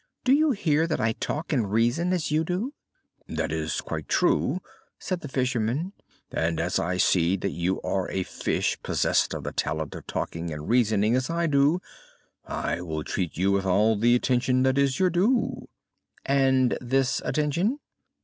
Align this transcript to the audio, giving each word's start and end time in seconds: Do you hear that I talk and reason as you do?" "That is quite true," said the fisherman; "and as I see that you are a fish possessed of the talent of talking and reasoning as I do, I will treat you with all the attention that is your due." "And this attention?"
Do 0.23 0.33
you 0.33 0.49
hear 0.49 0.87
that 0.87 0.99
I 0.99 1.11
talk 1.11 1.53
and 1.53 1.71
reason 1.71 2.11
as 2.11 2.31
you 2.31 2.43
do?" 2.43 2.73
"That 3.27 3.51
is 3.51 3.81
quite 3.81 4.07
true," 4.09 4.59
said 4.97 5.19
the 5.19 5.27
fisherman; 5.27 5.93
"and 6.31 6.59
as 6.59 6.79
I 6.79 6.97
see 6.97 7.35
that 7.37 7.51
you 7.51 7.79
are 7.83 8.09
a 8.09 8.23
fish 8.23 8.81
possessed 8.81 9.35
of 9.35 9.43
the 9.43 9.51
talent 9.51 9.93
of 9.93 10.07
talking 10.07 10.51
and 10.51 10.67
reasoning 10.67 11.15
as 11.15 11.29
I 11.29 11.45
do, 11.45 11.81
I 12.43 12.81
will 12.81 13.03
treat 13.03 13.37
you 13.37 13.51
with 13.51 13.67
all 13.67 13.95
the 13.95 14.15
attention 14.15 14.63
that 14.63 14.79
is 14.79 14.97
your 14.97 15.11
due." 15.11 15.69
"And 16.25 16.75
this 16.81 17.21
attention?" 17.23 17.77